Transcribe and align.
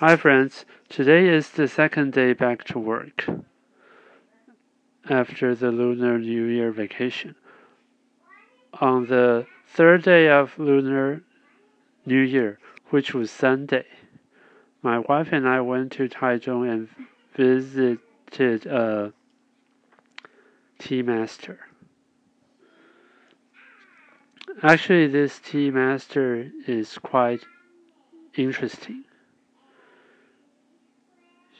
Hi, 0.00 0.14
friends. 0.14 0.66
Today 0.90 1.26
is 1.26 1.48
the 1.48 1.66
second 1.66 2.12
day 2.12 2.34
back 2.34 2.64
to 2.64 2.78
work 2.78 3.24
after 5.08 5.54
the 5.54 5.70
Lunar 5.70 6.18
New 6.18 6.44
Year 6.44 6.70
vacation. 6.70 7.34
On 8.74 9.06
the 9.06 9.46
third 9.66 10.02
day 10.02 10.28
of 10.28 10.58
Lunar 10.58 11.22
New 12.04 12.20
Year, 12.20 12.58
which 12.90 13.14
was 13.14 13.30
Sunday, 13.30 13.86
my 14.82 14.98
wife 14.98 15.30
and 15.32 15.48
I 15.48 15.62
went 15.62 15.92
to 15.92 16.10
Taichung 16.10 16.70
and 16.70 16.88
visited 17.34 18.66
a 18.66 19.14
tea 20.78 21.00
master. 21.00 21.60
Actually, 24.62 25.06
this 25.06 25.38
tea 25.38 25.70
master 25.70 26.52
is 26.66 26.98
quite 26.98 27.46
interesting. 28.34 29.04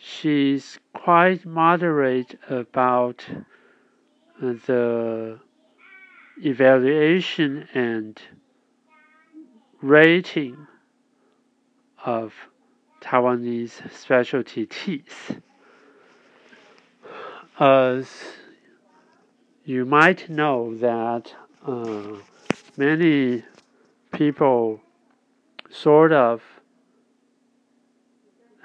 She's 0.08 0.78
quite 0.94 1.44
moderate 1.44 2.38
about 2.48 3.26
the 4.40 5.40
evaluation 6.36 7.66
and 7.74 8.20
rating 9.82 10.68
of 12.04 12.32
Taiwanese 13.00 13.92
specialty 13.92 14.66
teas. 14.66 15.40
As 17.58 18.08
you 19.64 19.84
might 19.84 20.30
know 20.30 20.72
that 20.76 21.34
uh, 21.66 22.20
many 22.76 23.42
people 24.12 24.80
sort 25.68 26.12
of 26.12 26.42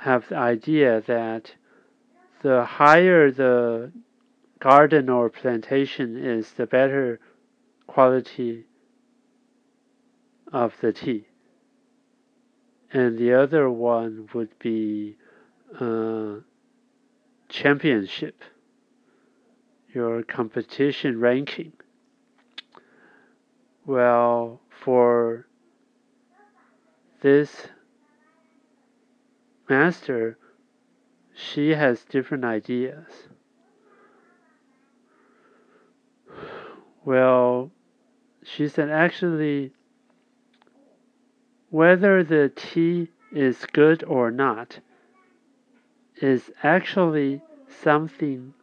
have 0.02 0.28
the 0.30 0.36
idea 0.36 1.00
that 1.02 1.54
the 2.42 2.66
higher 2.66 3.30
the 3.30 3.92
garden 4.60 5.10
or 5.10 5.30
plantation 5.30 6.18
is, 6.18 6.54
the 6.54 6.66
better 6.66 7.20
quality 7.86 8.66
of 10.52 10.74
the 10.82 10.92
tea. 10.92 11.28
And 12.92 13.16
the 13.20 13.34
other 13.34 13.70
one 13.70 14.28
would 14.34 14.58
be 14.58 15.18
uh, 15.80 16.38
championship, 17.48 18.42
your 19.94 20.24
competition 20.24 21.20
ranking. 21.20 21.74
Well, 23.86 24.62
for 24.84 25.46
this 27.22 27.68
master, 29.72 30.38
she 31.34 31.70
has 31.70 32.04
different 32.04 32.44
ideas. 32.44 33.30
Well, 37.06 37.72
she 38.44 38.68
said 38.68 38.90
actually, 38.90 39.72
whether 41.70 42.22
the 42.22 42.52
tea 42.54 43.08
is 43.32 43.66
good 43.72 44.04
or 44.04 44.30
not 44.30 44.80
is 46.22 46.52
actually 46.64 47.42
something 47.70 48.54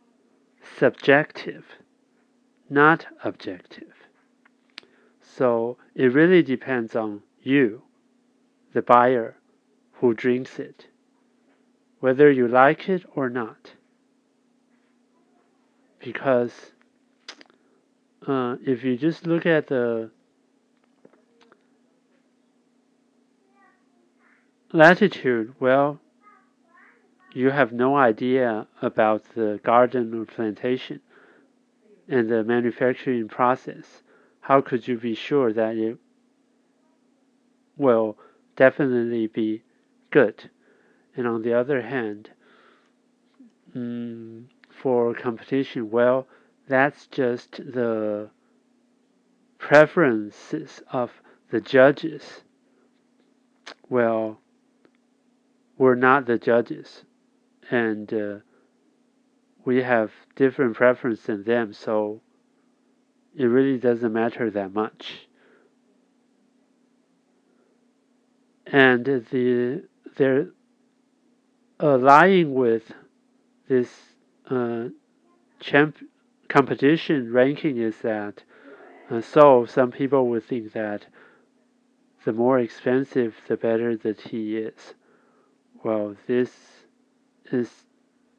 subjective, 0.77 1.65
not 2.69 3.07
objective. 3.25 3.95
So 5.23 5.79
it 5.95 6.13
really 6.13 6.43
depends 6.43 6.95
on 6.95 7.23
you, 7.43 7.83
the 8.75 8.83
buyer 8.83 9.39
who 9.95 10.13
drinks 10.13 10.59
it, 10.59 10.87
whether 12.01 12.31
you 12.31 12.49
like 12.49 12.89
it 12.89 13.05
or 13.15 13.29
not. 13.29 13.73
Because 15.99 16.53
uh, 18.27 18.57
if 18.65 18.85
you 18.85 18.97
just 18.97 19.27
look 19.27 19.47
at 19.47 19.67
the 19.67 20.11
latitude, 24.73 25.55
well, 25.59 26.01
you 27.33 27.51
have 27.51 27.73
no 27.73 27.97
idea 27.97 28.67
about 28.81 29.25
the 29.35 29.61
garden 29.65 30.19
or 30.19 30.25
plantation 30.25 31.01
and 32.09 32.29
the 32.29 32.43
manufacturing 32.45 33.29
process 33.29 34.03
how 34.49 34.63
could 34.63 34.89
you 34.89 34.97
be 34.97 35.15
sure 35.15 35.53
that 35.53 35.77
it 35.77 35.99
will 37.77 38.17
definitely 38.57 39.27
be 39.27 39.63
good? 40.11 40.49
And 41.19 41.27
on 41.27 41.43
the 41.43 41.53
other 41.53 41.83
hand, 41.83 42.31
mm, 43.77 44.45
for 44.71 45.13
competition, 45.15 45.91
well, 45.91 46.29
that's 46.69 47.09
just 47.09 47.57
the 47.57 48.31
preferences 49.59 50.81
of 50.93 51.11
the 51.51 51.61
judges. 51.61 52.43
Well, 53.89 54.39
we're 55.77 55.97
not 55.97 56.27
the 56.27 56.39
judges, 56.39 57.03
and 57.69 58.15
uh, 58.15 58.37
we 59.65 59.83
have 59.83 60.13
different 60.37 60.77
preferences 60.77 61.27
than 61.27 61.43
them, 61.43 61.73
so 61.73 62.21
it 63.35 63.47
really 63.47 63.79
doesn't 63.79 64.13
matter 64.13 64.51
that 64.53 64.73
much. 64.73 65.27
And 68.69 69.05
the 69.05 69.83
they're 70.17 70.51
aligning 71.81 72.55
with 72.55 72.93
this 73.69 73.89
uh, 74.51 74.89
champ 75.61 75.97
competition 76.49 77.33
ranking 77.33 77.77
is 77.77 77.99
that 77.99 78.43
uh, 79.11 79.21
so 79.21 79.67
some 79.67 79.91
people 79.91 80.29
would 80.29 80.45
think 80.45 80.73
that 80.73 81.07
the 82.25 82.33
more 82.33 82.59
expensive 82.59 83.37
the 83.47 83.57
better 83.57 83.97
the 83.97 84.15
tea 84.15 84.57
is. 84.57 84.95
Well, 85.85 86.17
this 86.27 86.51
is 87.53 87.85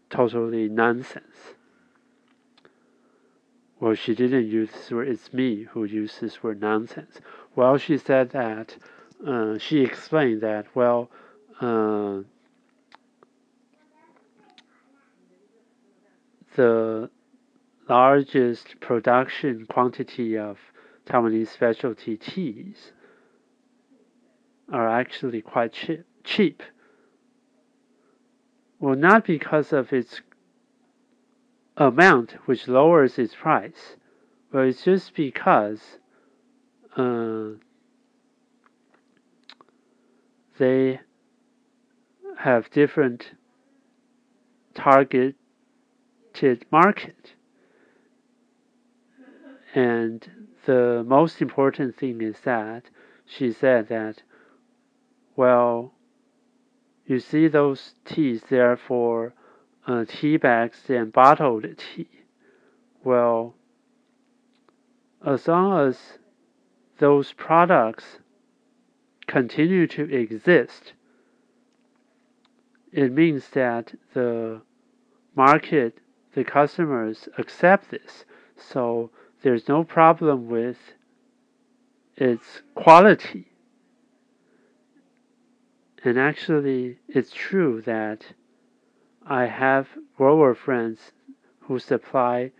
totally 0.10 0.68
nonsense. 0.68 1.56
Well, 3.80 3.96
she 3.96 4.14
didn't 4.14 4.48
use 4.48 4.72
this 4.72 4.92
word. 4.92 5.08
It's 5.08 5.32
me 5.32 5.64
who 5.64 5.86
used 5.86 6.20
this 6.20 6.44
word 6.44 6.60
nonsense. 6.60 7.22
Well, 7.56 7.78
she 7.78 7.98
said 7.98 8.32
that, 8.32 8.76
uh, 9.26 9.58
she 9.58 9.82
explained 9.82 10.42
that, 10.42 10.66
well, 10.76 11.10
uh, 11.62 12.20
the 16.60 17.10
largest 17.88 18.82
production 18.82 19.66
quantity 19.66 20.38
of 20.38 20.58
Taiwanese 21.06 21.48
specialty 21.48 22.18
teas 22.18 22.92
are 24.70 24.90
actually 24.90 25.42
quite 25.42 25.74
cheap. 26.26 26.62
Well, 28.78 28.98
not 28.98 29.26
because 29.26 29.72
of 29.72 29.94
its 29.94 30.20
amount 31.78 32.34
which 32.46 32.68
lowers 32.68 33.18
its 33.18 33.36
price, 33.36 33.96
but 34.52 34.66
it's 34.66 34.84
just 34.84 35.16
because 35.16 36.00
uh, 36.98 37.52
they 40.58 41.00
have 42.40 42.70
different 42.70 43.32
market. 46.72 47.34
And 49.76 50.30
the 50.66 51.04
most 51.06 51.42
important 51.42 51.96
thing 51.96 52.22
is 52.22 52.40
that 52.42 52.84
she 53.26 53.52
said 53.52 53.88
that, 53.90 54.24
well, 55.36 55.94
you 57.06 57.20
see 57.20 57.48
those 57.48 57.96
teas, 58.06 58.44
they 58.50 58.60
are 58.60 58.78
for 58.78 59.34
uh, 59.88 60.06
tea 60.08 60.38
bags 60.38 60.84
and 60.90 61.12
bottled 61.12 61.66
tea. 61.78 62.10
Well, 63.04 63.56
as 65.26 65.48
long 65.48 65.88
as 65.88 66.20
those 67.00 67.34
products 67.34 68.20
continue 69.28 69.88
to 69.88 70.04
exist, 70.04 70.94
it 72.92 73.12
means 73.12 73.50
that 73.50 73.94
the 74.14 74.62
market, 75.36 76.00
the 76.36 76.44
customers 76.44 77.28
accept 77.38 77.92
this. 77.92 78.26
So 78.56 79.12
there's 79.42 79.68
no 79.68 79.84
problem 79.84 80.50
with 80.50 80.78
its 82.16 82.62
quality. 82.76 83.48
And 86.04 86.18
actually, 86.18 87.00
it's 87.08 87.32
true 87.32 87.82
that 87.86 88.34
I 89.26 89.46
have 89.46 89.88
grower 90.18 90.56
friends 90.56 91.12
who 91.62 91.80
supply 91.80 92.52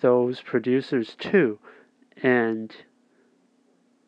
those 0.00 0.40
producers 0.40 1.16
too, 1.18 1.58
and 2.22 2.74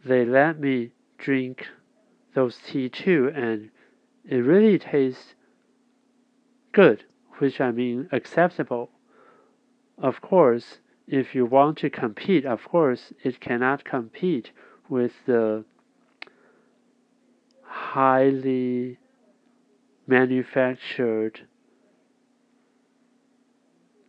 they 0.04 0.24
let 0.24 0.60
me 0.60 0.92
drink 1.18 1.66
those 2.34 2.58
tea 2.66 2.88
too, 2.88 3.32
and 3.34 3.70
it 4.28 4.36
really 4.36 4.78
tastes 4.78 5.34
good, 6.72 7.04
which 7.40 7.60
I 7.60 7.70
mean 7.70 8.08
acceptable. 8.12 8.90
Of 9.98 10.20
course, 10.20 10.78
if 11.06 11.34
you 11.34 11.46
want 11.46 11.78
to 11.78 11.90
compete, 11.90 12.44
of 12.44 12.64
course, 12.64 13.12
it 13.24 13.40
cannot 13.40 13.84
compete 13.84 14.50
with 14.88 15.12
the 15.26 15.64
highly 17.62 18.98
manufactured, 20.06 21.46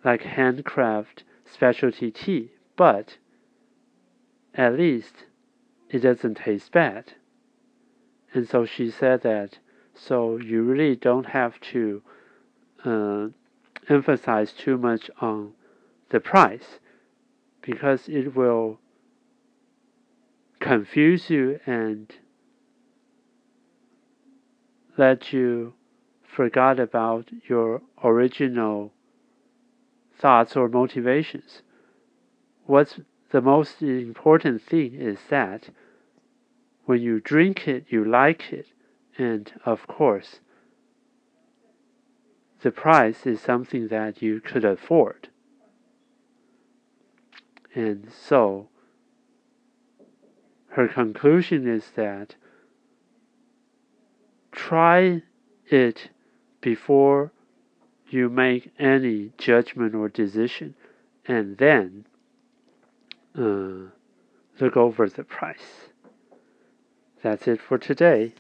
like 0.04 0.24
handcraft 0.24 1.24
specialty 1.46 2.12
tea, 2.12 2.52
but 2.76 3.18
at 4.54 4.78
least 4.78 5.26
it 5.90 6.00
doesn't 6.00 6.36
taste 6.36 6.72
bad. 6.72 7.14
And 8.34 8.48
so 8.48 8.66
she 8.66 8.90
said 8.90 9.22
that, 9.24 9.60
so 9.94 10.38
you 10.38 10.64
really 10.64 10.96
don't 10.96 11.28
have 11.28 11.60
to 11.72 12.02
uh, 12.86 13.28
emphasize 13.90 14.52
too 14.52 14.78
much 14.78 15.10
on 15.20 15.54
the 16.10 16.20
price 16.20 16.80
because 17.62 18.08
it 18.08 18.36
will 18.36 18.80
confuse 20.60 21.30
you 21.30 21.60
and 21.66 22.14
let 24.98 25.34
you 25.34 25.74
forget 26.24 26.80
about 26.80 27.30
your 27.48 27.82
original 28.04 28.94
thoughts 30.18 30.56
or 30.56 30.70
motivations. 30.70 31.62
What's 32.66 33.00
the 33.32 33.42
most 33.42 33.82
important 33.82 34.62
thing 34.62 34.94
is 34.94 35.20
that 35.30 35.70
when 36.86 37.02
you 37.02 37.20
drink 37.20 37.68
it, 37.68 37.86
you 37.90 38.04
like 38.04 38.54
it, 38.54 38.68
and 39.18 39.52
of 39.66 39.88
course, 39.88 40.40
the 42.62 42.72
price 42.72 43.26
is 43.26 43.42
something 43.42 43.88
that 43.88 44.22
you 44.22 44.40
could 44.40 44.64
afford. 44.64 45.30
And 47.74 48.12
so, 48.12 48.70
her 50.70 50.88
conclusion 50.88 51.68
is 51.68 51.92
that 51.96 52.36
try 54.52 55.24
it 55.68 56.10
before 56.60 57.32
you 58.10 58.30
make 58.30 58.72
any 58.78 59.32
judgment 59.38 59.96
or 59.96 60.10
decision, 60.10 60.76
and 61.26 61.58
then 61.58 62.06
uh, 63.38 63.90
look 64.60 64.76
over 64.76 65.08
the 65.08 65.24
price. 65.24 65.90
That's 67.24 67.48
it 67.48 67.62
for 67.62 67.78
today. 67.78 68.34